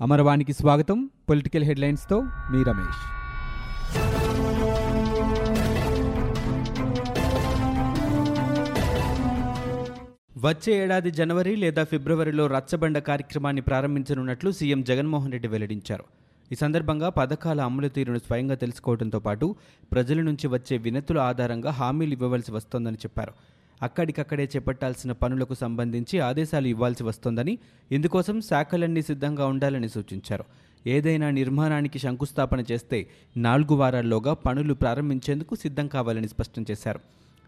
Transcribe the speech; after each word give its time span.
అమరవాణికి 0.00 0.52
స్వాగతం. 0.52 1.10
పొలిటికల్ 1.28 1.64
హెడ్లైన్స్తో 1.64 2.16
మీ 2.20 2.58
రమేష్. 2.62 2.98
వచ్చే 10.46 10.84
ఏడాది 10.84 11.10
జనవరి 11.10 11.56
లేదా 11.56 11.84
ఫిబ్రవరిలో 11.84 12.46
రచ్చబండ 12.46 12.98
కార్యక్రమాన్ని 12.98 13.62
ప్రారంభించనున్నట్లు 13.62 14.50
సీఎం 14.50 14.82
జగన్మోహన్ 14.82 15.32
రెడ్డి 15.32 15.48
వెల్లడించారు. 15.48 16.04
ఈ 16.52 16.54
సందర్భంగా 16.54 17.08
పథకాల 17.08 17.60
అమలు 17.60 17.88
తీరును 17.88 18.18
స్వయంగా 18.18 18.54
తెలుసుకోవడంతో 18.54 19.18
పాటు 19.18 19.54
ప్రజల 19.92 20.20
నుంచి 20.20 20.46
వచ్చే 20.46 20.78
వినతుల 20.78 21.18
ఆధారంగా 21.18 21.70
హామీలు 21.70 22.12
ఇవ్వవలసి 22.12 22.52
వస్తోందని 22.52 22.96
చెప్పారు. 22.96 23.32
అక్కడికక్కడే 23.82 24.50
చేపట్టాల్సిన 24.56 25.12
పనులకు 25.12 25.54
సంబంధించి 25.54 26.18
ఆదేశాలు 26.18 26.66
ఇవ్వాల్సి 26.66 27.04
వస్తోందని 27.04 27.58
ఇందుకోసం 27.92 28.40
శాఖలన్నీ 28.40 29.02
సిద్ధంగా 29.02 29.46
ఉండాలని 29.46 29.88
సూచించారు. 29.88 30.44
ఏదైనా 30.86 31.30
నిర్మాణానికి 31.30 31.98
శంకుస్థాపన 31.98 32.64
చేస్తే 32.72 33.08
నాలుగు 33.36 33.74
వారాల్లోగా 33.74 34.34
పనులు 34.34 34.74
ప్రారంభించేందుకు 34.74 35.54
సిద్ధం 35.54 35.86
కావాలని 35.86 36.28
స్పష్టం 36.28 36.64
చేశారు. 36.70 37.00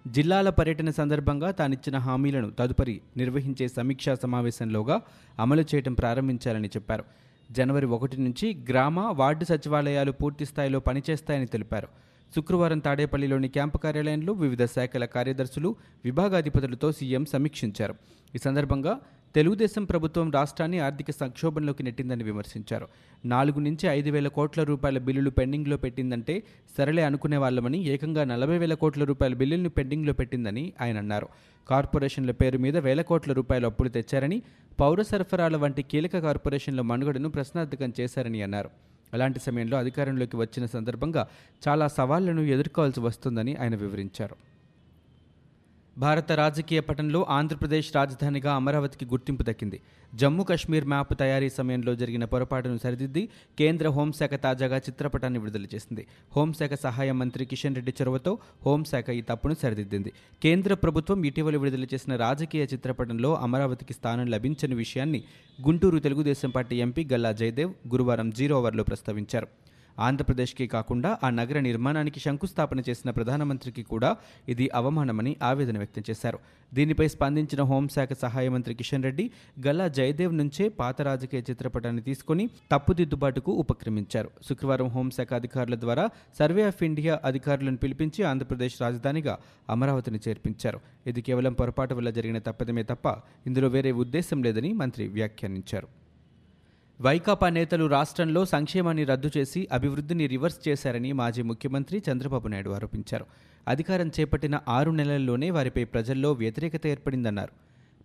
జిల్లాల 0.08 0.50
పర్యటన 0.50 0.90
సందర్భంగా 0.90 1.50
తానిచ్చిన 1.50 1.96
హామీలను 1.98 2.50
తదుపరి 2.50 3.00
నిర్వహించే 3.16 3.68
సమీక్షా 3.68 4.14
సమావేశంలోగా 4.14 5.00
అమలు 5.38 5.60
చేయడం 5.60 5.94
ప్రారంభించాలని 5.94 6.68
చెప్పారు. 6.68 7.04
జనవరి 7.52 7.86
ఒకటి 7.86 8.20
నుంచి 8.20 8.56
గ్రామ 8.68 9.00
వార్డు 9.00 9.44
సచివాలయాలు 9.44 10.12
పూర్తి 10.12 10.46
స్థాయిలో 10.46 10.80
పనిచేస్తాయని 10.80 11.46
తెలిపారు. 11.46 11.88
శుక్రవారం 12.36 12.78
తాడేపల్లిలోని 12.78 13.48
క్యాంపు 13.48 13.78
కార్యాలయంలో 13.78 14.32
వివిధ 14.32 14.64
శాఖల 14.64 15.04
కార్యదర్శులు 15.04 15.76
విభాగాధిపతులతో 16.04 16.92
సీఎం 16.92 17.24
సమీక్షించారు. 17.24 17.94
ఈ 18.34 18.38
సందర్భంగా 18.38 19.00
తెలుగుదేశం 19.34 19.84
ప్రభుత్వం 19.84 20.30
రాష్ట్రాన్ని 20.30 20.78
ఆర్థిక 20.78 21.10
సంక్షోభంలోకి 21.10 21.82
నెట్టిందని 21.82 22.24
విమర్శించారు. 22.24 22.88
నాలుగు 23.24 23.60
నుంచి 23.60 23.86
ఐదు 23.88 24.10
వేల 24.10 24.28
కోట్ల 24.28 24.62
రూపాయల 24.62 24.98
బిల్లులు 24.98 25.30
పెండింగ్లో 25.30 25.76
పెట్టిందంటే 25.76 26.42
సరళే 26.78 27.02
అనుకునే 27.02 27.36
వాళ్ళమని 27.36 27.84
ఏకంగా 27.84 28.24
నలభై 28.24 28.58
వేల 28.58 28.74
కోట్ల 28.74 29.04
రూపాయల 29.04 29.34
బిల్లులను 29.34 29.68
పెండింగ్లో 29.68 30.12
పెట్టిందని 30.12 30.72
ఆయన 30.80 30.98
అన్నారు. 30.98 31.28
కార్పొరేషన్ల 31.70 32.30
పేరు 32.30 32.58
మీద 32.58 32.76
వేల 32.78 33.02
కోట్ల 33.02 33.32
రూపాయల 33.32 33.66
అప్పులు 33.66 33.88
తెచ్చారని 33.88 34.42
పౌర 34.80 35.02
సరఫరాల 35.02 35.56
వంటి 35.56 35.82
కీలక 35.82 36.18
కార్పొరేషన్ల 36.18 36.80
మనుగడను 36.80 37.28
ప్రశ్నార్థకం 37.28 37.92
చేశారని 38.00 38.42
అన్నారు. 38.42 38.70
అలాంటి 39.14 39.40
సమయంలో 39.40 39.78
అధికారంలోకి 39.78 40.36
వచ్చిన 40.36 40.66
సందర్భంగా 40.66 41.28
చాలా 41.68 41.88
సవాళ్ళను 41.88 42.40
ఎదుర్కోవాల్సి 42.40 43.00
వస్తుందని 43.00 43.56
ఆయన 43.56 43.76
వివరించారు. 43.76 44.36
భారత 46.02 46.32
రాజకీయ 46.32 46.80
పటంలో 46.80 47.20
ఆంధ్రప్రదేశ్ 47.36 47.88
రాజధానిగా 47.96 48.50
అమరావతికి 48.54 49.04
గుర్తింపు 49.12 49.42
దక్కింది. 49.42 49.78
జమ్మూ 50.14 50.42
కశ్మీర్ 50.44 50.86
మ్యాప్ 50.92 51.14
తయారీ 51.20 51.48
సమయంలో 51.48 51.92
జరిగిన 51.94 52.24
పొరపాటును 52.24 52.78
సరిదిద్ది 52.78 53.22
కేంద్ర 53.58 53.88
హోంశాఖ 53.96 54.34
తాజాగా 54.44 54.76
చిత్రపటాన్ని 54.76 55.38
విడుదల 55.38 55.66
చేసింది. 55.74 56.06
హోంశాఖ 56.36 56.74
సహాయ 56.74 57.12
మంత్రి 57.12 57.44
కిషన్ 57.44 57.78
రెడ్డి 57.78 57.94
చొరవతో 58.00 58.38
హోంశాఖ 58.66 59.08
ఈ 59.10 59.22
తప్పును 59.30 59.56
సరిదిద్దింది. 59.62 60.12
కేంద్ర 60.42 60.74
ప్రభుత్వం 60.74 61.24
ఇటీవల 61.30 61.56
విడుదల 61.56 61.86
చేసిన 61.94 62.16
రాజకీయ 62.16 62.66
చిత్రపటంలో 62.74 63.34
అమరావతికి 63.46 63.92
స్థానం 63.92 64.26
లభించని 64.26 64.74
విషయాన్ని 64.74 65.22
గుంటూరు 65.68 65.98
తెలుగుదేశం 65.98 66.50
పార్టీ 66.50 66.76
ఎంపీ 66.76 67.04
గల్లా 67.12 67.32
జయదేవ్ 67.32 67.74
గురువారం 67.94 68.30
జీరో 68.30 68.56
ఓవర్లో 68.60 68.84
ప్రస్తావించారు. 68.84 69.48
ఆంధ్రప్రదేశ్కే 69.98 70.66
కాకుండా 70.66 71.18
ఆ 71.24 71.30
నగర 71.30 71.60
నిర్మాణానికి 71.60 72.20
శంకుస్థాపన 72.20 72.82
చేసిన 72.88 73.10
ప్రధానమంత్రికి 73.10 73.82
కూడా 73.82 74.16
ఇది 74.48 74.70
అవమానమని 74.74 75.36
ఆవేదన 75.42 75.76
వ్యక్తం 75.78 76.02
చేశారు. 76.10 76.38
దీనిపై 76.74 77.08
స్పందించిన 77.08 77.62
హోంశాఖ 77.62 78.12
సహాయ 78.12 78.48
మంత్రి 78.48 78.74
కిషన్ 78.74 79.04
రెడ్డి 79.04 79.30
గల్లా 79.66 79.88
జయదేవ్ 79.88 80.34
నుంచే 80.36 80.68
పాత 80.68 81.02
రాజకీయ 81.02 81.42
చిత్రపటాన్ని 81.50 82.02
తీసుకుని 82.02 82.48
తప్పుదిద్దుబాటుకు 82.72 83.52
ఉపక్రమించారు. 83.52 84.30
శుక్రవారం 84.48 84.88
హోంశాఖ 84.88 85.34
అధికారుల 85.34 85.74
ద్వారా 85.74 86.10
సర్వే 86.38 86.62
ఆఫ్ 86.62 86.82
ఇండియా 86.82 87.20
అధికారులను 87.24 87.76
పిలిపించి 87.76 88.22
ఆంధ్రప్రదేశ్ 88.22 88.82
రాజధానిగా 88.82 89.38
అమరావతిని 89.70 90.20
చేర్పించారు. 90.28 90.80
ఇది 91.06 91.22
కేవలం 91.22 91.52
పొరపాటు 91.52 91.94
వల్ల 91.94 92.10
జరిగిన 92.10 92.38
తప్పదమే 92.38 92.82
తప్ప 92.82 93.06
ఇందులో 93.46 93.68
వేరే 93.68 93.92
ఉద్దేశం 93.92 94.42
లేదని 94.42 94.72
మంత్రి 94.72 95.08
వ్యాఖ్యానించారు. 95.08 96.07
వైకాపా 97.00 97.48
నేతలు 97.48 97.86
రాష్ట్రంలో 97.86 98.44
సంక్షేమాన్ని 98.44 99.04
రద్దు 99.04 99.30
చేసి 99.36 99.68
అభివృద్ధిని 99.72 100.26
రివర్స్ 100.26 100.68
చేశారని 100.68 101.12
మాజీ 101.12 101.42
ముఖ్యమంత్రి 101.42 102.02
చంద్రబాబు 102.12 102.48
నాయుడు 102.48 102.70
ఆరోపించారు. 102.70 103.26
అధికారం 103.68 104.08
చేపట్టిన 104.08 104.60
ఆరు 104.68 104.90
నెలల్లోనే 104.90 105.50
వారిపై 105.50 105.84
ప్రజల్లో 105.84 106.32
వ్యతిరేకత 106.32 106.86
ఏర్పడిందన్నారు. 106.86 107.52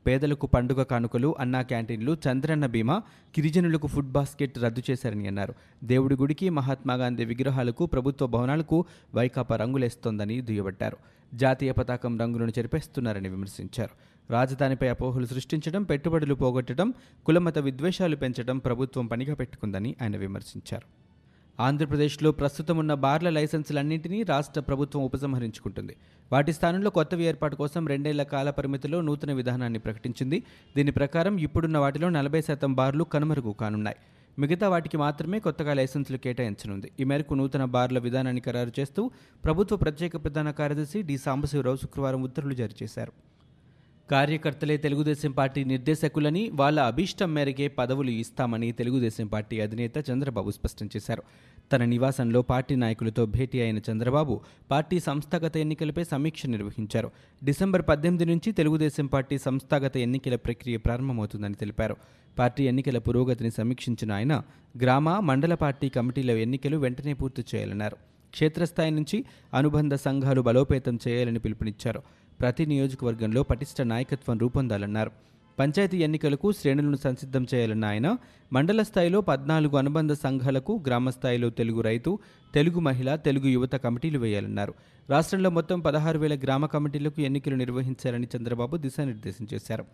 పేదలకు 0.08 0.48
పండుగ 0.48 0.84
కానుకలు 0.84 1.36
అన్నా 1.40 1.62
క్యాంటీన్లు 1.62 2.18
చంద్రన్న 2.28 2.66
బీమా 2.66 2.96
గిరిజనులకు 3.40 3.88
ఫుడ్ 3.88 4.12
బాస్కెట్ 4.12 4.60
రద్దు 4.60 4.82
చేశారని 4.92 5.28
అన్నారు. 5.28 5.54
దేవుడి 5.84 6.16
గుడికి 6.16 6.50
మహాత్మాగాంధీ 6.50 7.26
విగ్రహాలకు 7.26 7.86
ప్రభుత్వ 7.86 8.28
భవనాలకు 8.28 8.86
వైకాపా 9.16 9.56
రంగులేస్తోందని 9.56 10.42
దుయ్యబట్టారు. 10.42 10.98
జాతీయ 11.34 11.72
పతాకం 11.72 12.20
రంగులను 12.20 12.50
చెరిపేస్తున్నారని 12.50 13.30
విమర్శించారు. 13.30 14.13
రాజధానిపై 14.30 14.88
అపోహలు 14.88 15.26
సృష్టించడం 15.26 15.84
పెట్టుబడులు 15.84 16.36
పోగొట్టడం 16.36 16.94
కులమత 17.26 17.58
విద్వేషాలు 17.58 18.16
పెంచడం 18.16 18.58
ప్రభుత్వం 18.58 19.06
పనిగా 19.06 19.36
పెట్టుకుందని 19.36 19.96
ఆయన 20.02 20.18
విమర్శించారు. 20.18 21.04
ఆంధ్రప్రదేశ్లో 21.60 22.32
ప్రస్తుతం 22.32 22.78
ఉన్న 22.78 22.94
బార్ల 22.94 23.30
లైసెన్సులన్నింటినీ 23.30 24.24
రాష్ట్ర 24.24 24.62
ప్రభుత్వం 24.62 25.04
ఉపసంహరించుకుంటుంది. 25.04 25.96
వాటి 26.32 26.54
స్థానంలో 26.54 26.90
కొత్తవి 26.90 27.24
ఏర్పాటు 27.24 27.56
కోసం 27.56 27.88
రెండేళ్ళ 27.88 28.24
కాల 28.24 28.50
పరిమితిలో 28.50 29.02
నూతన 29.02 29.34
విధానాన్ని 29.34 29.80
ప్రకటించింది. 29.80 30.44
దీని 30.76 30.92
ప్రకారం 30.92 31.38
ఇప్పుడున్న 31.38 31.78
వాటిలో 31.78 32.10
నలభై 32.10 32.42
శాతం 32.42 32.74
బార్లు 32.74 33.04
కనుమరుగు 33.04 33.52
కానున్నాయి. 33.52 33.98
మిగతా 34.40 34.70
వాటికి 34.70 34.98
మాత్రమే 34.98 35.40
కొత్తగా 35.40 35.74
లైసెన్సులు 35.74 36.18
కేటాయించనుంది. 36.18 36.92
ఈ 37.00 37.04
మేరకు 37.04 37.34
నూతన 37.34 37.66
బార్ల 37.66 38.00
విధానాన్ని 38.00 38.42
ఖరారు 38.42 38.72
చేస్తూ 38.80 39.12
ప్రభుత్వ 39.46 39.76
ప్రత్యేక 39.76 40.24
ప్రధాన 40.24 40.52
కార్యదర్శి 40.52 41.02
డి. 41.02 41.18
సాంబశివరావు 41.18 41.76
శుక్రవారం 41.76 42.24
ఉత్తర్వులు 42.24 42.54
జారీ 42.54 42.74
చేశారు. 42.84 43.12
కార్యకర్తలే 44.12 44.78
తెలుగుదేశం 44.78 45.32
పార్టీ 45.32 45.64
నిర్దేశకులని 45.64 46.50
వాళ్ళ 46.54 46.80
అభీష్టం 46.80 47.34
మేరకే 47.34 47.68
పదవులు 47.68 48.12
ఇస్తామని 48.12 48.72
తెలుగుదేశం 48.72 49.28
పార్టీ 49.28 49.60
అధినేత 49.60 50.10
చంద్రబాబు 50.12 50.52
స్పష్టం 50.52 50.90
చేశారు. 50.96 51.24
తన 51.72 51.86
నివాసంలో 51.86 52.42
పార్టీ 52.42 52.76
నాయకులతో 52.76 53.26
భేటీ 53.26 53.62
అయిన 53.62 53.78
చంద్రబాబు 53.78 54.42
పార్టీ 54.72 55.00
సంస్థాగత 55.00 55.58
ఎన్నికలపై 55.58 56.04
సమీక్ష 56.04 56.46
నిర్వహించారు. 56.46 57.12
డిసెంబర్ 57.44 57.82
పద్దెనిమిది 57.90 58.26
నుంచి 58.26 58.52
తెలుగుదేశం 58.52 59.06
పార్టీ 59.06 59.38
సంస్థాగత 59.38 59.98
ఎన్నికల 59.98 60.36
ప్రక్రియ 60.36 60.78
ప్రారంభమవుతుందని 60.78 61.54
తెలిపారు. 61.54 61.96
పార్టీ 62.40 62.64
ఎన్నికల 62.64 62.98
పురోగతిని 62.98 63.52
సమీక్షించిన 63.52 64.12
ఆయన 64.12 64.44
గ్రామ 64.82 65.20
మండల 65.20 65.54
పార్టీ 65.54 65.90
కమిటీల 65.90 66.32
ఎన్నికలు 66.32 66.78
వెంటనే 66.78 67.14
పూర్తి 67.14 67.46
చేయాలన్నారు. 67.56 67.98
క్షేత్రస్థాయి 68.32 68.92
నుంచి 68.92 69.26
అనుబంధ 69.54 69.94
సంఘాలు 69.94 70.42
బలోపేతం 70.42 71.00
చేయాలని 71.08 71.40
పిలుపునిచ్చారు. 71.40 72.04
ప్రతి 72.44 72.66
నియోజకవర్గంలో 72.66 73.44
పటిష్ట 73.44 73.82
నాయకత్వం 73.82 74.38
రూపొందాలన్నారు. 74.38 75.12
పంచాయతీ 75.60 75.98
ఎన్నికలకు 75.98 76.52
శ్రేణులను 76.52 76.96
సంసిద్ధం 76.96 77.48
చేయాలన్న 77.54 77.86
ఆయన 77.86 78.18
మండల 78.54 78.84
స్థాయిలో 78.84 79.22
పద్నాలుగు 79.22 79.78
అనుబంధ 79.78 80.14
సంఘాలకు 80.14 80.84
గ్రామ 80.88 81.10
స్థాయిలో 81.10 81.50
తెలుగు 81.50 81.82
రైతు 81.82 82.20
తెలుగు 82.54 82.80
మహిళ 82.80 83.16
తెలుగు 83.16 83.48
యువత 83.48 83.76
కమిటీలు 83.76 84.20
వేయాలన్నారు. 84.20 84.74
రాష్ట్రంలో 85.10 85.50
మొత్తం 85.50 85.80
పదహారు 85.80 86.20
వేల 86.20 86.36
గ్రామ 86.36 86.66
కమిటీలకు 86.66 87.22
ఎన్నికలు 87.22 87.56
నిర్వహించాలని 87.56 88.28
చంద్రబాబు 88.38 88.78
దిశానిర్దేశం 88.78 89.48
చేశారు. 89.54 89.86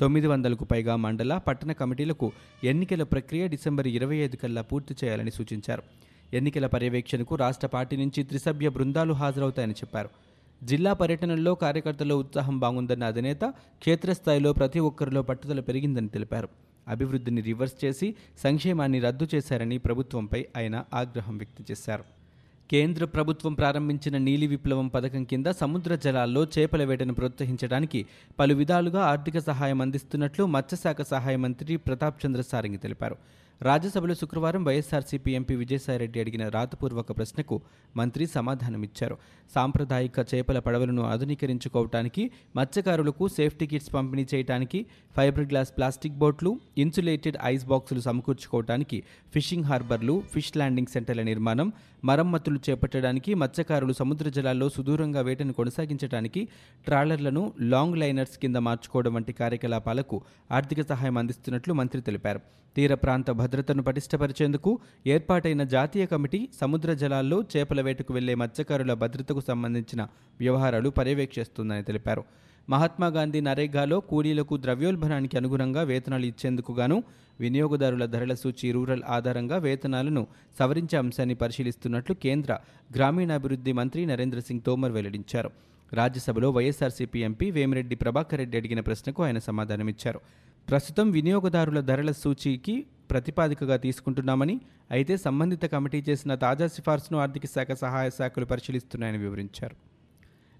తొమ్మిది 0.00 0.26
వందలకు 0.26 0.64
పైగా 0.64 0.96
మండల 0.96 1.38
పట్టణ 1.38 1.72
కమిటీలకు 1.72 2.32
ఎన్నికల 2.64 3.02
ప్రక్రియ 3.02 3.48
డిసెంబర్ 3.48 3.86
ఇరవై 3.86 4.16
ఐదు 4.16 4.36
కల్లా 4.36 4.62
పూర్తి 4.62 4.94
చేయాలని 5.04 5.30
సూచించారు. 5.30 5.82
ఎన్నికల 6.34 6.66
పర్యవేక్షణకు 6.66 7.34
రాష్ట్ర 7.34 7.66
పార్టీ 7.66 7.96
నుంచి 7.96 8.22
త్రిసభ్య 8.22 8.68
బృందాలు 8.68 9.12
హాజరవుతాయని 9.12 9.72
చెప్పారు. 9.72 10.10
జిల్లా 10.64 10.92
పర్యటనలో 10.92 11.54
కార్యకర్తల 11.54 12.12
ఉత్సాహం 12.12 12.58
బాగుందన్న 12.58 13.04
అధినేత 13.04 13.40
క్షేత్రస్థాయిలో 13.78 14.52
ప్రతి 14.52 14.80
ఒక్కరిలో 14.80 15.22
పట్టుదల 15.22 15.60
పెరిగిందని 15.60 16.08
తెలిపారు. 16.08 16.48
అభివృద్ధిని 16.88 17.40
రివర్స్ 17.40 17.84
చేసి 17.84 18.14
సంక్షేమాన్ని 18.38 19.00
రద్దు 19.00 19.28
చేశారని 19.34 19.78
ప్రభుత్వంపై 19.78 20.46
ఆయన 20.56 20.84
ఆగ్రహం 20.94 21.38
వ్యక్తం 21.38 21.64
చేశారు. 21.70 22.04
కేంద్ర 22.70 23.04
ప్రభుత్వం 23.04 23.54
ప్రారంభించిన 23.54 24.18
నీలి 24.18 24.46
విప్లవం 24.46 24.88
పథకం 24.88 25.24
కింద 25.24 25.46
సముద్ర 25.46 25.94
జలాల్లో 25.94 26.44
చేపల 26.44 26.84
వేటను 26.84 27.14
ప్రోత్సహించడానికి 27.14 28.06
పలు 28.38 28.54
విధాలుగా 28.54 29.04
ఆర్థిక 29.04 29.38
సహాయం 29.38 29.80
అందిస్తున్నట్లు 29.80 30.44
మత్స్యశాఖ 30.46 31.02
సహాయ 31.02 31.36
మంత్రి 31.36 31.76
ప్రతాప్ 31.76 32.26
చంద్ర 32.26 32.40
సారంగి 32.40 32.76
తెలిపారు. 32.76 33.16
రాజ్యసభలో 33.62 34.14
శుక్రవారం 34.14 34.64
వైఎస్ఆర్సీపీ 34.64 35.32
ఎంపీ 35.32 35.54
విజయసాయిరెడ్డి 35.54 36.20
అడిగిన 36.20 36.48
రాతపూర్వక 36.48 37.12
ప్రశ్నకు 37.16 37.60
మంత్రి 37.96 38.26
సమాధానమిచ్చారు. 38.26 39.18
సాంప్రదాయిక 39.54 40.34
చేపల 40.34 40.58
పడవలను 40.58 41.02
ఆధునీకరించుకోవటానికి 41.02 42.30
మత్స్యకారులకు 42.56 43.28
సేఫ్టీ 43.28 43.66
కిట్స్ 43.66 43.94
పంపిణీ 43.94 44.26
చేయడానికి 44.34 44.86
ఫైబర్ 45.16 45.44
గ్లాస్ 45.44 45.72
ప్లాస్టిక్ 45.76 46.14
బోట్లు 46.14 46.60
ఇన్సులేటెడ్ 46.78 47.36
ఐస్ 47.44 47.64
బాక్సులు 47.64 48.00
సమకూర్చుకోవటానికి 48.00 49.02
ఫిషింగ్ 49.34 49.64
హార్బర్లు 49.64 50.22
ఫిష్ 50.32 50.56
ల్యాండింగ్ 50.56 50.92
సెంటర్ల 50.92 51.22
నిర్మాణం 51.22 51.72
మరమ్మతులు 52.04 52.60
చేపట్టడానికి 52.70 53.34
మత్స్యకారులు 53.34 53.92
సముద్ర 53.92 54.28
జలాల్లో 54.28 54.68
సుదూరంగా 54.68 55.20
వేటను 55.20 55.52
కొనసాగించడానికి 55.52 56.48
ట్రాలర్లను 56.84 57.52
లాంగ్ 57.60 57.96
లైనర్స్ 57.96 58.38
కింద 58.38 58.56
మార్చుకోవడం 58.56 59.14
వంటి 59.14 59.32
కార్యకలాపాలకు 59.32 60.22
ఆర్థిక 60.50 60.80
సహాయం 60.88 61.18
అందిస్తున్నట్లు 61.18 61.74
మంత్రి 61.74 62.02
తెలిపారు. 62.02 62.40
తీర 62.76 62.94
ప్రాంత 62.94 63.30
భద్రతను 63.50 63.82
పటిష్టపరిచేందుకు 63.82 64.70
ఏర్పాటైన 65.06 65.62
జాతీయ 65.72 66.06
కమిటీ 66.06 66.48
సముద్ర 66.60 66.90
జలాల్లో 66.92 67.38
చేపల 67.52 67.80
వేటకు 67.80 68.12
వెళ్ళే 68.14 68.34
మత్స్యకారుల 68.34 68.92
భద్రతకు 68.92 69.40
సంబంధించిన 69.40 70.02
వ్యవహారాలు 70.40 70.88
పర్యవేక్షిస్తుందని 70.88 71.82
తెలిపారు. 71.82 72.22
మహాత్మా 72.68 73.06
గాంధీ 73.06 73.40
నరేగాలో 73.40 74.00
కూలీలకు 74.10 74.56
ద్రవ్యోల్బణానికి 74.56 75.36
అనుగుణంగా 75.38 75.82
వేతనాలు 75.82 76.26
ఇచ్చేందుకు 76.26 76.72
గాను 76.72 76.96
వినియోగదారుల 77.40 78.06
ధరల 78.06 78.34
సూచి 78.34 78.68
రూరల్ 78.72 79.02
ఆధారంగా 79.08 79.56
వేతనాలను 79.56 80.26
సవరించే 80.58 80.98
అంశాన్ని 80.98 81.34
పరిశీలిస్తున్నట్లు 81.34 82.14
కేంద్ర 82.14 82.52
గ్రామీణాభివృద్ధి 82.96 83.72
మంత్రి 83.72 84.06
నరేంద్ర 84.06 84.40
సింగ్ 84.40 84.64
తోమర్ 84.66 84.92
వెల్లడించారు. 84.92 85.50
రాజ్యసభలో 85.92 86.50
వైఎస్ఆర్సీపీ 86.50 87.20
ఎంపీ 87.20 87.50
వేమిరెడ్డి 87.50 87.96
ప్రభాకర్ 87.96 88.38
రెడ్డి 88.38 88.56
అడిగిన 88.58 88.80
ప్రశ్నకు 88.80 89.22
ఆయన 89.22 89.38
సమాధానమిచ్చారు. 89.38 90.20
ప్రస్తుతం 90.68 91.10
వినియోగదారుల 91.10 91.80
ధరల 91.80 92.10
సూచీకి 92.24 92.86
ప్రతిపాదికగా 93.10 93.76
తీసుకుంటున్నామని 93.76 94.60
అయితే 94.90 95.16
సంబంధిత 95.16 95.64
కమిటీ 95.66 96.04
చేసిన 96.08 96.34
తాజా 96.34 96.66
సిఫార్సును 96.66 97.18
ఆర్థిక 97.18 97.46
శాఖ 97.46 97.72
సహాయ 97.72 98.10
శాఖలు 98.10 98.44
పరిశీలిస్తున్నాయని 98.44 99.18
వివరించారు. 99.18 99.76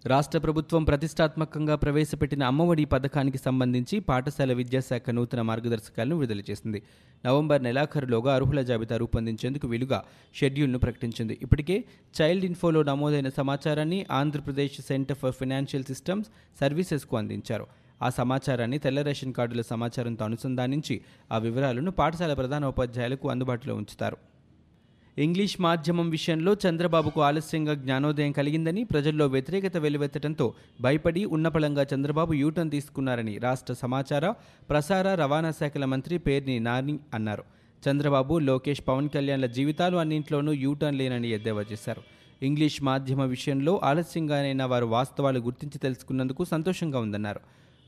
రాష్ట్ర 0.07 0.39
ప్రభుత్వం 0.39 0.85
ప్రతిష్టాత్మకంగా 0.85 1.75
ప్రవేశపెట్టిన 1.77 2.43
అమ్మఒడి 2.45 2.85
పథకానికి 2.85 3.39
సంబంధించి 3.39 4.01
పాఠశాల 4.01 4.53
విద్యాశాఖ 4.53 5.11
నూతన 5.11 5.41
మార్గదర్శకాలను 5.43 6.17
విడుదల 6.17 6.43
చేసింది. 6.51 6.83
నవంబర్ 7.27 7.63
నెలాఖరులోగా 7.63 8.35
అర్హుల 8.35 8.63
జాబితా 8.63 8.97
రూపొందించేందుకు 8.97 9.69
వీలుగా 9.69 9.99
షెడ్యూల్ను 10.35 10.79
ప్రకటించింది. 10.79 11.39
ఇప్పటికే 11.43 11.77
చైల్డ్ 12.21 12.45
ఇన్ఫోలో 12.45 12.83
నమోదైన 12.83 13.29
సమాచారాన్ని 13.29 14.07
Andhra Pradesh 14.11 14.81
centre 14.81 15.17
for 15.17 15.37
financial 15.41 15.85
systems 15.85 16.31
సర్వీసెస్కు 16.61 17.17
అందించారు. 17.17 17.67
ఆ 18.03 18.11
సమాచారాన్ని 18.11 18.79
తెల్ల 18.79 19.03
రేషన్ 19.03 19.33
కార్డుల 19.33 19.61
సమాచారంతో 19.61 20.25
అనుసంధానించి 20.25 21.01
ఆ 21.33 21.39
వివరాలను 21.39 21.91
పాఠశాల 21.91 22.35
ప్రధానోపాధ్యాయులకు 22.35 23.31
అందుబాటులో 23.31 23.75
ఉంచుతారు. 23.75 24.17
ఇంగ్లీష్ 25.19 25.61
మాధ్యమం 25.61 26.11
విషయంలో 26.11 26.57
చంద్రబాబుకు 26.69 27.21
ఆలస్యంగా 27.21 27.75
జ్ఞానోదయం 27.75 28.33
కలిగిందని 28.33 28.85
ప్రజల్లో 28.85 29.27
వ్యతిరేకత 29.27 29.77
వెలువెత్తడంతో 29.77 30.55
భయపడి 30.81 31.25
ఉన్నపళంగా 31.25 31.87
చంద్రబాబు 31.95 32.33
యూటర్న్ 32.33 32.71
తీసుకున్నారని 32.71 33.39
రాష్ట్ర 33.39 33.75
సమాచార 33.75 34.31
ప్రసార 34.71 35.15
రవాణా 35.15 35.51
శాఖల 35.51 35.85
మంత్రి 35.85 36.19
పేర్ని 36.19 36.61
నాని 36.61 36.99
అన్నారు. 37.15 37.45
చంద్రబాబు 37.91 38.39
లోకేష్ 38.39 38.83
పవన్ 38.89 39.09
కళ్యాణ్ల 39.09 39.47
జీవితాలు 39.47 39.97
అన్నింట్లోనూ 39.97 40.53
యూటర్న్ 40.53 40.99
లేనని 40.99 41.31
ఎద్దేవా 41.31 41.65
చేశారు. 41.73 42.03
ఇంగ్లీష్ 42.43 42.83
మాధ్యమ 42.83 43.23
విషయంలో 43.23 43.81
ఆలస్యంగానైనా 43.85 44.67
వారు 44.67 44.87
వాస్తవాలు 44.87 45.39
గుర్తించి 45.39 45.79
తెలుసుకున్నందుకు 45.79 46.45
సంతోషంగా 46.45 46.99
ఉందన్నారు. 46.99 47.41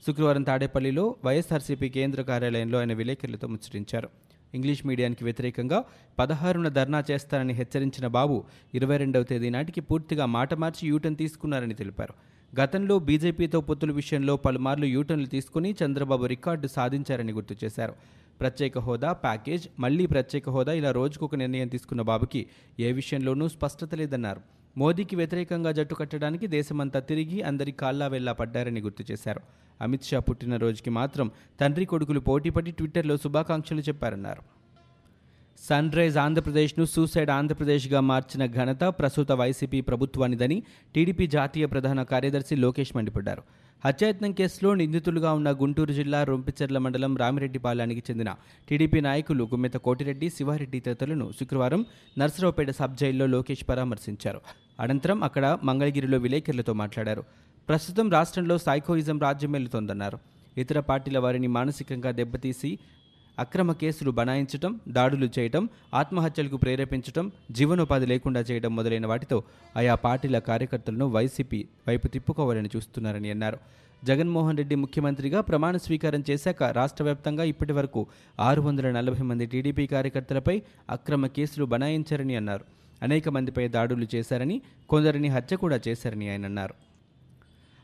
శుక్రవారం 0.07 0.43
తాడేపల్లిలో 0.43 1.17
వైఎస్ఆర్సీపీ 1.25 1.89
కేంద్ర 1.89 2.23
కార్యాలయంలో 2.23 2.79
ఆయన 2.79 2.93
విలేకరులతో 2.93 3.47
ముచ్చటించారు. 3.49 4.09
ఇంగ్లీష్ 4.55 4.87
మీడియానికి 4.87 5.25
వ్యతిరేకంగా 5.25 5.85
పదహారున 6.19 6.69
ధర్నా 6.69 7.05
చేస్తారని 7.11 7.53
హెచ్చరించిన 7.53 8.07
బాబు 8.07 8.45
ఇరవై 8.75 8.97
రెండవ 8.97 9.23
తేదీ 9.23 9.51
నాటికి 9.51 9.81
పూర్తిగా 9.81 10.27
మాట 10.27 10.55
మార్చి 10.55 10.89
యూటర్న్ 10.89 11.17
తీసుకున్నారని 11.17 11.75
తెలిపారు. 11.75 12.15
గతంలో 12.61 12.99
బీజేపీతో 12.99 13.61
పొత్తుల 13.61 13.93
విషయంలో 13.93 14.37
పలుమార్లు 14.37 14.87
యూటర్న్లు 14.87 15.29
తీసుకుని 15.29 15.75
చంద్రబాబు 15.85 16.27
రికార్డు 16.27 16.67
సాధించారని 16.67 17.33
గుర్తు 17.33 17.57
చేశారు. 17.65 17.95
ప్రత్యేక 18.41 18.79
హోదా 18.79 19.13
ప్యాకేజ్ 19.13 19.69
మళ్ళీ 19.81 20.07
ప్రత్యేక 20.07 20.51
హోదా 20.51 20.73
ఇలా 20.73 20.91
రోజుకొక 20.91 21.35
నిర్ణయం 21.35 21.69
తీసుకున్న 21.69 22.03
బాబుకి 22.03 22.47
ఏ 22.81 22.93
విషయంలోనూ 22.93 23.49
స్పష్టత 23.49 23.95
లేదన్నారు. 23.95 24.62
మోదీకి 24.77 25.17
వ్యతిరేకంగా 25.17 25.73
జట్టు 25.73 25.95
కట్టడానికి 25.95 26.47
దేశమంతా 26.47 27.01
తిరిగి 27.01 27.43
అందరి 27.43 27.73
కాళ్ళా 27.73 28.07
వెళ్ళా 28.07 28.33
పడ్డారని 28.33 28.81
గుర్తు 28.81 29.05
చేశారు. 29.13 29.41
అమిత్ 29.81 30.05
షా 30.05 30.19
పుట్టినరోజుకి 30.19 30.91
మాత్రం 30.91 31.31
తండ్రి 31.61 31.85
కొడుకులు 31.85 32.21
పోటీపడి 32.21 32.71
ట్విట్టర్లో 32.71 33.17
శుభాకాంక్షలు 33.17 33.81
చెప్పారన్నారు. 33.81 34.43
సన్ 35.59 35.93
రైజ్ 35.93 36.19
ఆంధ్రప్రదేశ్ను 36.19 36.85
సూసైడ్ 36.85 37.31
ఆంధ్రప్రదేశ్గా 37.31 38.01
మార్చిన 38.01 38.47
ఘనత 38.47 38.85
ప్రస్తుత 38.85 39.33
వైసీపీ 39.33 39.81
ప్రభుత్వానిదని 39.81 40.63
టీడీపీ 40.95 41.27
జాతీయ 41.27 41.67
ప్రధాన 41.67 42.03
కార్యదర్శి 42.03 42.57
లోకేష్ 42.57 42.97
మండిపడ్డారు. 42.97 43.43
హత్యాయత్నం 43.85 44.33
కేసులో 44.33 44.75
నిందితులుగా 44.75 45.33
ఉన్న 45.33 45.51
గుంటూరు 45.53 45.93
జిల్లా 45.93 46.25
రొంపిచెర్ల 46.25 46.79
మండలం 46.79 47.17
రామిరెడ్డిపాలెనికి 47.17 48.03
చెందిన 48.11 48.35
టీడీపీ 48.69 49.01
నాయకులు 49.01 49.45
గుమ్మెత 49.45 49.73
కోటిరెడ్డి 49.73 50.31
శివారెడ్డి 50.31 50.81
తదితరులను 50.81 51.33
శుక్రవారం 51.41 51.87
నర్సరావుపేట 52.19 52.71
సబ్ 52.71 52.97
జైల్లో 52.97 53.27
లోకేష్ 53.27 53.69
పరామర్శించారు. 53.69 54.41
అనంతరం 54.81 55.25
అక్కడ 55.25 55.59
మంగళగిరిలో 55.65 56.19
విలేకరులతో 56.19 56.73
మాట్లాడారు. 56.73 57.25
ప్రస్తుతం 57.69 58.11
రాష్ట్రంలో 58.11 58.59
సైకోయిజం 58.59 59.21
రాజ్యమేలుతోందన్నారు 59.21 60.19
ఇతర 60.59 60.81
పార్టీల 60.81 61.19
వారిని 61.19 61.47
మానసికంగా 61.47 62.11
దెబ్బతీసి 62.11 62.79
అక్రమ 63.39 63.73
కేసులు 63.73 64.11
బనాయించటం 64.11 64.81
దాడులు 64.89 65.29
చేయటం 65.39 65.69
ఆత్మహత్యలకు 65.95 66.57
ప్రేరేపించటం 66.57 67.33
జీవనోపాధి 67.51 68.07
లేకుండా 68.07 68.41
చేయడం 68.41 68.77
మొదలైన 68.77 69.07
వాటితో 69.07 69.43
ఆయా 69.77 69.95
పార్టీల 69.95 70.39
కార్యకర్తలను 70.39 71.07
వైసీపీ 71.07 71.67
వైపు 71.89 72.09
తిప్పుకోవాలని 72.09 72.69
చూస్తున్నారని 72.77 73.31
అన్నారు. 73.31 73.59
జగన్మోహన్ 74.05 74.57
రెడ్డి 74.57 74.75
ముఖ్యమంత్రిగా 74.75 75.41
ప్రమాణ 75.41 75.77
స్వీకారం 75.77 76.25
చేశాక 76.31 76.63
రాష్ట్ర 76.63 77.05
వ్యాప్తంగా 77.05 77.45
ఇప్పటి 77.45 77.73
వరకు 77.73 78.07
ఆరు 78.41 78.61
వందల 78.61 78.91
నలభై 78.91 79.23
మంది 79.23 79.47
టీడీపీ 79.47 79.87
కార్యకర్తలపై 79.87 80.63
అక్రమ 80.91 81.27
కేసులు 81.27 81.65
బనాయించారని 81.65 82.37
అన్నారు. 82.37 82.65
అనేక 83.03 83.29
మందిపై 83.29 83.69
దాడులు 83.69 84.07
చేశారని 84.15 84.63
కొందరిని 84.89 85.29
హత్య 85.29 85.57
కూడా 85.57 85.81
చేశారని 85.89 86.31
ఆయన 86.31 86.45
అన్నారు. 86.45 86.92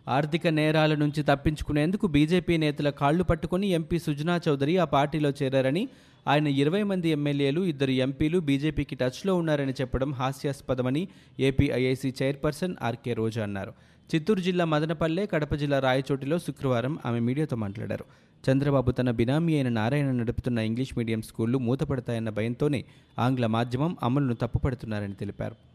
ఆర్థిక 0.08 0.46
నేరాల 0.46 0.94
నుంచి 0.94 1.22
తప్పించుకునేందుకు 1.22 2.06
బీజేపీ 2.06 2.56
నేతల 2.56 2.90
కాళ్ళు 2.90 3.25
పట్టుకుని 3.25 3.69
ఎంపీ 3.69 3.99
సుజనా 3.99 4.40
చౌదరి 4.49 4.78
ఆ 4.78 4.84
పార్టీలో 4.84 5.32
చేరారని 5.43 5.88
ఆయన 6.28 6.46
ఇరవై 6.46 6.82
మంది 6.82 7.08
ఎమ్మెల్యేలు 7.08 7.60
ఇద్దరు 7.60 7.90
ఎంపీలు 7.90 8.38
బీజేపీకి 8.38 8.94
టచ్లో 8.94 9.34
ఉన్నారని 9.34 9.72
చెప్పడం 9.72 10.12
హాస్యాస్పదమని 10.12 11.08
ఏపీఐఏసీ 11.40 12.12
చైర్పర్సన్ 12.22 12.75
ఆర్కే 12.82 13.12
రోజా 13.12 13.43
అన్నారు. 13.43 13.72
చిత్తూరు 14.14 14.40
జిల్లా 14.40 14.64
మదనపల్లె 14.64 15.26
కడప 15.26 15.55
జిల్లా 15.55 15.78
రాయచోటిలో 15.78 16.38
శుక్రవారం 16.38 16.99
ఆమె 17.06 17.20
మీడియాతో 17.20 17.56
మాట్లాడారు. 17.56 18.05
చంద్రబాబు 18.50 18.90
తన 18.90 19.10
బినామీ 19.10 19.55
అయిన 19.55 19.69
నారాయణ 19.69 20.10
నడుపుతున్న 20.10 20.58
ఇంగ్లీష్ 20.58 20.99
మీడియం 20.99 21.22
స్కూళ్ళు 21.22 21.58
మూతపడతాయన్న 21.58 22.31
భయంతోనే 22.31 22.84
ఆంగ్ల 23.19 23.46
మాధ్యమం 23.46 23.96
అమలును 24.02 24.34
తప్పుపడుతున్నారని 24.34 25.14
తెలిపారు. 25.14 25.68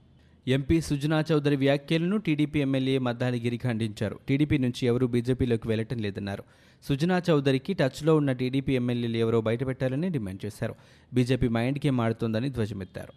ఎంపీ 0.47 0.81
సుజనా 0.81 1.23
చౌదరి 1.31 1.55
వ్యాఖ్యలను 1.55 2.17
టీడీపీ 2.17 2.59
ఎమ్మెల్యే 2.59 2.97
మద్దాలిగిరి 2.97 3.57
ఖండించారు. 3.57 4.19
టీడీపీ 4.27 4.57
నుంచి 4.57 4.87
ఎవరూ 4.87 5.07
బీజేపీలోకి 5.07 5.67
వెళ్ళటం 5.67 5.97
లేదన్నారు. 5.97 6.43
సుజనా 6.83 7.21
చౌదరికి 7.29 7.73
టచ్లో 7.73 8.15
ఉన్న 8.15 8.31
టీడీపీ 8.31 8.75
ఎమ్మెల్యేలు 8.75 9.17
ఎవరో 9.17 9.41
బయటపెట్టాలని 9.41 10.09
డిమాండ్ 10.09 10.45
చేశారు. 10.45 10.75
బీజేపీ 11.13 11.47
మైండ్కే 11.47 11.89
మారుతోందని 11.89 12.49
ధ్వజమెత్తారు. 12.49 13.13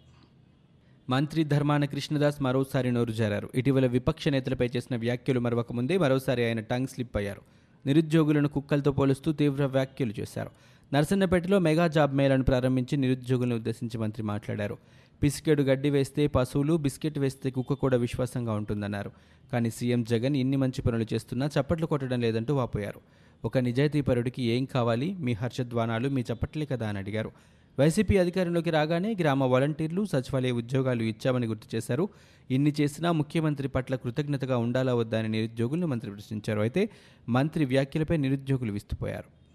మంత్రి 1.09 1.43
ధర్మాన 1.43 1.85
కృష్ణదాస్ 1.85 2.41
మరోసారి 2.41 2.91
నోరు 2.91 3.11
జారారు. 3.11 3.49
ఇటీవల 3.55 3.85
విపక్ష 3.85 4.27
నేతలపై 4.27 4.69
చేసిన 4.77 4.95
వ్యాఖ్యలు 4.95 5.39
మరొక 5.39 5.73
ముందే 5.73 5.97
మరోసారి 5.97 6.45
ఆయన 6.45 6.59
టంగ్ 6.59 6.87
స్లిప్ 6.87 7.17
అయ్యారు. 7.17 7.41
నిరుద్యోగులను 7.85 8.47
కుక్కలతో 8.47 8.91
పోలుస్తూ 8.91 9.31
తీవ్ర 9.31 9.65
వ్యాఖ్యలు 9.65 10.13
చేశారు. 10.19 10.49
నర్సన్నపేటలో 10.93 11.59
మెగా 11.59 11.87
జాబ్ 11.87 12.15
మేళను 12.15 12.43
ప్రారంభించి 12.43 12.97
నిరుద్యోగులను 12.97 13.55
ఉద్దేశించి 13.55 13.97
మంత్రి 13.97 14.23
మాట్లాడారు. 14.23 14.77
బిస్కెట్ 15.21 15.61
గడ్డి 15.61 15.89
వేస్తే 15.89 16.27
పశువులు 16.27 16.77
బిస్కెట్ 16.77 17.19
వేస్తే 17.19 17.49
కుక్క 17.49 17.73
కూడా 17.73 17.97
విశ్వాసంగా 17.97 18.53
ఉంటుందన్నారు. 18.53 19.11
కానీ 19.51 19.69
సీఎం 19.69 20.03
జగన్ 20.03 20.35
ఇన్ని 20.35 20.57
మంచి 20.57 20.81
పనులు 20.81 21.05
చేస్తున్నా 21.13 21.49
చప్పట్లు 21.59 21.85
కొట్టడం 21.85 22.21
లేదంటూ 22.21 22.55
వాపోయారు. 22.55 23.01
ఒక 23.45 23.57
నిజాయితీపరుడికి 23.57 24.43
ఏం 24.43 24.65
కావాలి? 24.65 25.13
మీ 25.19 25.33
హర్షధ్వానాలు 25.33 26.09
మీ 26.09 26.21
చప్పట్లే 26.21 26.65
కదా 26.65 26.89
అని 26.89 26.97
అడిగారు. 26.97 27.31
వైసీపీ 27.79 28.17
అధికారంలోకి 28.17 28.69
రాగానే 28.69 29.15
గ్రామ 29.19 29.43
వాలంటీర్లు 29.43 30.05
సచివాలయ 30.05 30.51
ఉద్యోగాలు 30.51 31.03
ఇచ్చామని 31.03 31.47
గుర్తు 31.47 31.75
చేశారు. 31.75 32.09
ఇన్ని 32.51 32.73
చేసినా 32.81 33.11
ముఖ్యమంత్రి 33.11 33.67
పట్ల 33.67 33.95
కృతజ్ఞతగా 33.95 34.57
ఉండాలా 34.57 34.95
వద్దా 34.95 35.19
అని 35.19 35.29
నిరుద్యోగులను 35.29 35.87
మంత్రి 35.87 36.11
ప్రశ్నించారు. 36.11 36.61
అయితే 36.61 36.89
మంత్రి 37.29 37.65
వ్యాఖ్యలపై 37.65 38.17
నిరుద్యోగులు 38.17 38.71
విస్తుపోయారు. 38.71 39.46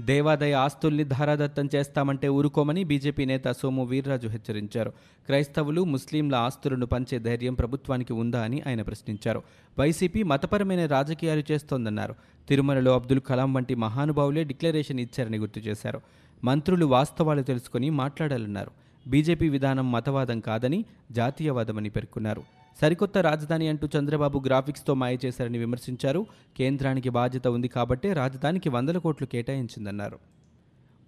దేవాదాయ 0.00 0.52
ఆస్తుల్ని 0.52 1.04
ధారాదత్తం 1.04 1.68
చేస్తామంటే 1.74 2.28
ఊరుకోమని 2.28 2.84
బీజేపీ 2.84 3.24
నేత 3.24 3.48
సోము 3.48 3.84
వీర్రాజు 3.84 4.28
హెచ్చరించారు. 4.28 4.90
క్రైస్తవులు 5.26 5.84
ముస్లింల 5.84 6.34
ఆస్తులను 6.34 6.86
పంచే 6.86 7.18
ధైర్యం 7.18 7.54
ప్రభుత్వానికి 7.54 8.12
ఉందా 8.12 8.42
అని 8.42 8.62
ఆయన 8.66 8.82
ప్రశ్నించారు. 8.82 9.42
వైసీపీ 9.78 10.22
మతపరమైన 10.22 10.86
రాజకీయాలు 10.86 11.42
చేస్తోందన్నారు. 11.52 12.14
తిరుమలలో 12.48 12.94
అబ్దుల్ 12.94 13.20
కలాం 13.20 13.54
వంటి 13.54 13.74
మహానుభావులే 13.74 14.44
డిక్లరేషన్ 14.44 15.00
ఇచ్చారని 15.00 15.38
గుర్తు 15.38 15.58
చేశారు. 15.58 16.00
మంత్రులు 16.44 16.86
వాస్తవాలు 16.86 17.42
తెలుసుకుని 17.42 17.90
మాట్లాడాలన్నారు. 17.90 18.70
బీజేపీ 19.06 19.48
విధానం 19.48 19.92
మతవాదం 19.92 20.40
కాదని 20.40 20.84
జాతీయవాదమని 21.12 21.88
పేర్కొన్నారు. 21.88 22.55
సరికొత్త 22.80 23.18
రాజధాని 23.18 23.68
అంటూ 23.68 23.88
చంద్రబాబు 23.98 24.42
గ్రాఫిక్స్తో 24.46 24.94
మాయ 24.94 25.16
చేశారని 25.24 25.58
విమర్శించారు. 25.58 26.26
కేంద్రానికి 26.56 27.08
బాధ్యత 27.08 27.48
ఉంది 27.48 27.68
కాబట్టే 27.68 28.12
రాజధానికి 28.12 28.68
వందల 28.68 28.98
కోట్లు 28.98 29.26
కేటాయించిందన్నారు. 29.26 30.18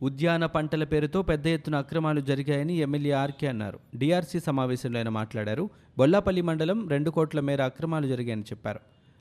ఉద్యాన 0.02 0.46
పంటల 0.46 0.84
పేరుతో 0.84 1.22
పెద్ద 1.22 1.46
ఎత్తున 1.46 1.76
అక్రమాలు 1.76 2.20
జరిగాయని 2.20 2.74
ఎమ్మెల్యే 2.74 3.12
ఆర్కే 3.12 3.46
అన్నారు. 3.46 3.78
డిఆర్సీ 3.96 4.40
సమావేశంలో 4.40 4.98
ఆయన 4.98 5.08
మాట్లాడారు. 5.08 5.70
బొల్లాపల్లి 5.98 6.42
మండలం 6.42 6.88
రెండు 6.88 7.10
కోట్ల 7.10 7.40
మేర 7.40 7.62
అక్రమాలు 7.62 8.06
జరిగాయని 8.06 8.42
చెప్పారు. 8.42 8.80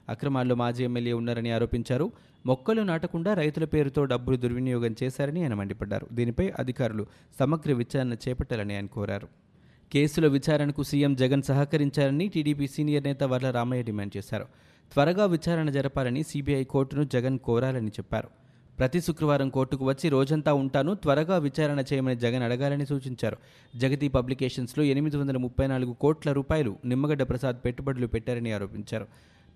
అక్రమాల్లో 0.10 0.56
మాజీ 0.56 0.84
ఎమ్మెల్యే 0.84 1.13
ఉన్నారని 1.13 1.51
ఆరోపించారు. 1.51 2.12
మొక్కలు 2.46 2.82
నాటకుండా 2.82 3.34
రైతుల 3.34 3.66
పేరుతో 3.66 4.06
డబ్బులు 4.06 4.38
దుర్వినియోగం 4.38 4.96
చేశారని 5.04 5.42
ఆయన 5.42 5.54
మండిపడ్డారు. 5.54 6.08
దీనిపై 6.13 6.54
అధికారులు 6.60 7.06
సమగ్ర 7.39 7.74
విచారణ 7.74 8.13
చేపట్టాలని 8.13 8.75
ఆయన 8.75 8.86
కోరారు. 8.86 9.27
కేసుల 9.94 10.27
విచారణకు 10.27 10.84
సీఎం 10.84 11.15
జగన్ 11.15 11.44
సహకరించారని 11.44 12.27
టీడీపీ 12.27 12.67
సీనియర్ 12.67 13.03
నేత 13.03 13.24
వర్ల 13.24 13.50
రామయ్య 13.50 13.84
డిమాండ్ 13.84 14.17
చేశారు. 14.17 14.44
త్వరగా 14.94 15.25
విచారణ 15.25 15.70
జరపాలని 15.70 16.24
సీబీఐ 16.24 16.63
కోర్టును 16.63 17.03
జగన్ 17.03 17.39
కోరాలని 17.39 17.88
చెప్పారు. 17.88 18.27
ప్రతి 18.79 19.01
శుక్రవారం 19.01 19.50
కోర్టుకు 19.50 19.86
వచ్చి 19.86 20.10
రోజంతా 20.10 20.53
ఉంటాను 20.53 20.94
త్వరగా 20.94 21.38
విచారణ 21.38 21.84
చేయమని 21.94 22.15
జగన్ 22.15 22.44
అడగాలని 22.44 22.86
సూచించారు. 22.86 23.38
జగతి 23.75 24.08
పబ్లికేషన్స్లో 24.08 24.84
ఎనిమిది 24.84 25.17
వందల 25.17 25.38
ముప్పై 25.38 25.67
నాలుగు 25.67 25.94
కోట్ల 25.94 26.32
రూపాయలు 26.32 26.77
నిమ్మగడ్డ 26.86 27.24
ప్రసాద్ 27.24 27.65
పెట్టుబడులు 27.65 28.08
పెట్టారని 28.08 28.51
ఆరోపించారు. 28.51 29.08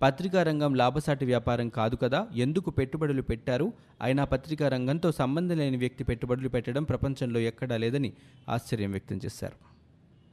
పత్రికా 0.02 0.42
రంగం 0.42 0.74
లాభసాటి 0.74 1.24
వ్యాపారం 1.24 1.68
కాదు 1.68 1.96
కదా 1.96 2.26
ఎందుకు 2.34 2.70
పెట్టుబడులు 2.70 3.22
పెట్టారు? 3.22 3.72
అయినా 4.02 4.24
పత్రికా 4.24 4.68
రంగంతో 4.68 5.12
సంబంధం 5.12 5.58
లేని 5.58 5.76
వ్యక్తి 5.76 6.04
పెట్టుబడులు 6.04 6.48
పెట్టడం 6.48 6.84
ప్రపంచంలో 6.84 7.40
ఎక్కడా 7.40 7.76
లేదని 7.76 8.12
ఆశ్చర్యం 8.48 8.90
వ్యక్తం 8.90 9.20
చేశారు. 9.24 9.71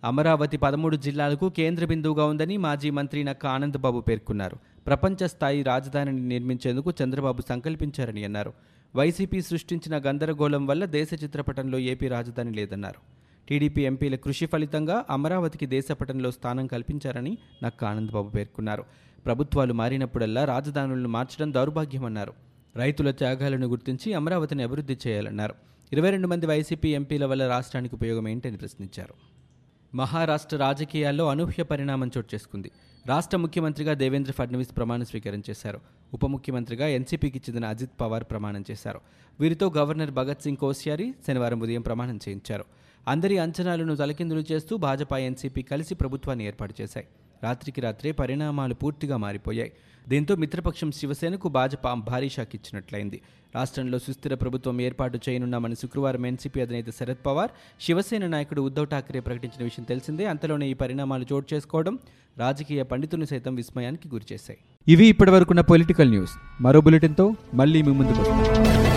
అమరావతి 0.04 0.58
పదమూడు 0.58 0.96
జిల్లాలకు 0.96 1.50
కేంద్ర 1.50 1.86
బిందువుగా 1.86 2.26
ఉందని 2.26 2.58
మాజీ 2.58 2.90
మంత్రి 2.90 3.24
నక్క 3.24 3.46
ఆనందబాబు 3.46 4.00
పేర్కొన్నారు. 4.00 4.58
ప్రపంచ 4.88 5.28
స్థాయి 5.28 5.64
రాజధానిని 5.64 6.22
నిర్మించేందుకు 6.22 6.94
చంద్రబాబు 7.04 7.42
సంకల్పించారని 7.50 8.24
అన్నారు. 8.24 8.54
వైసీపీ 8.96 9.42
సృష్టించిన 9.42 9.98
గందరగోళం 9.98 10.66
వల్ల 10.66 10.86
దేశ 10.86 11.10
చిత్రపటంలో 11.24 11.80
ఏపీ 11.80 12.08
రాజధాని 12.08 12.52
లేదన్నారు. 12.52 13.02
టీడీపీ 13.50 13.82
ఎంపీల 13.82 14.16
కృషి 14.16 14.46
ఫలితంగా 14.46 15.06
అమరావతికి 15.10 15.66
దేశపటంలో 15.66 16.32
స్థానం 16.32 16.68
కల్పించారని 16.68 17.38
నక్క 17.64 17.84
ఆనందబాబు 17.86 18.30
పేర్కొన్నారు. 18.30 18.84
ప్రభుత్వాలు 19.26 19.74
మారినప్పుడల్లా 19.74 20.46
రాజధానులను 20.46 21.10
మార్చడం 21.10 21.54
దౌర్భాగ్యమన్నారు. 21.54 22.34
రైతుల 22.76 23.12
త్యాగాలను 23.12 23.68
గుర్తించి 23.68 24.14
అమరావతిని 24.14 24.64
అభివృద్ధి 24.64 24.98
చేయాలన్నారు. 25.08 25.54
ఇరవై 25.94 26.10
రెండు 26.10 26.28
మంది 26.28 26.46
వైసీపీ 26.46 26.90
ఎంపీల 26.90 27.26
వల్ల 27.26 27.48
రాష్ట్రానికి 27.48 27.96
ఉపయోగం 27.96 28.28
ఏంటని 28.28 28.58
ప్రశ్నించారు. 28.58 29.14
మహారాష్ట్ర 29.96 30.58
రాజకీయాల్లో 30.58 31.30
అనూహ్య 31.30 31.64
పరిణామం 31.64 32.12
చోటు 32.18 32.36
చేసుకుంది. 32.36 32.72
రాష్ట్ర 33.08 33.38
ముఖ్యమంత్రిగా 33.38 33.94
దేవేంద్ర 33.94 34.32
ఫడ్నవీస్ 34.32 34.78
ప్రమాణ 34.78 35.04
స్వీకారం 35.04 35.44
చేశారు. 35.50 35.80
ఉప 36.14 36.26
ముఖ్యమంత్రిగా 36.26 36.88
ఎన్సీపీకి 36.88 37.38
చెందిన 37.38 37.66
అజిత్ 37.66 37.92
పవార్ 38.02 38.24
ప్రమాణం 38.24 38.66
చేశారు. 38.72 39.02
వీరితో 39.40 39.72
గవర్నర్ 39.78 40.12
భగత్ 40.12 40.42
సింగ్ 40.42 40.58
కోశ్యారి 40.58 41.14
శనివారం 41.28 41.60
ఉదయం 41.60 41.82
ప్రమాణం 41.82 42.16
చేయించారు. 42.16 42.66
అందరి 43.08 43.38
అంచనాలను 43.38 43.96
తలకిందులు 43.96 44.44
చేస్తూ 44.52 44.78
భాజపా 44.78 45.18
ఎన్సీపీ 45.18 45.62
కలిసి 45.62 45.96
ప్రభుత్వాన్ని 45.96 46.46
ఏర్పాటు 46.46 46.74
చేశాయి. 46.82 47.08
రాత్రికి 47.44 47.82
రాత్రే 47.82 48.12
పరిణామాలు 48.12 48.74
పూర్తిగా 48.74 49.18
మారిపోయాయి. 49.18 49.72
దీంతో 50.10 50.36
మిత్రపక్షం 50.36 50.92
శివసేనకు 50.92 51.48
భాజపా 51.50 51.94
భారీ 51.94 52.30
షాక్ 52.30 52.50
ఇచ్చినట్లయింది. 52.54 53.22
రాష్ట్రంలో 53.56 54.00
సుస్థిర 54.00 54.34
ప్రభుత్వం 54.34 54.82
ఏర్పాటు 54.82 55.20
చేయనున్నామని 55.30 55.76
శుక్రవారం 55.76 56.26
ఎన్సీపీ 56.26 56.62
అధినేత 56.62 56.90
శరద్ 56.90 57.26
పవార్ 57.26 57.52
శివసేన 57.82 58.28
నాయకుడు 58.28 58.62
ఉద్దవ్ 58.62 58.88
ఠాక్రే 58.88 59.20
ప్రకటించిన 59.20 59.64
విషయం 59.64 59.84
తెలిసిందే. 59.84 60.26
అంతలోనే 60.26 60.68
ఈ 60.68 60.74
పరిణామాలు 60.74 61.26
చోటు 61.34 61.56
చేసుకోవడం 61.56 62.00
రాజకీయ 62.38 62.84
పండితులను 62.84 63.26
సైతం 63.26 63.56
విస్మయానికి 63.56 64.10
గురిచేశాయి. 64.10 64.60
ఇవి 64.88 65.06
ఇప్పటివరకున్న 65.08 65.62
పొలిటికల్ 65.62 66.10
న్యూస్. 66.10 66.32
మరో 66.62 66.82
బులెటిన్తో 66.82 67.34
మళ్ళీ 67.54 67.82
మీ 67.82 67.92
ముందుకు 67.92 68.22
వస్తాం. 68.22 68.89